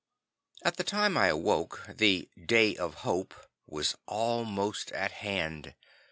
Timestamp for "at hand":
4.93-5.75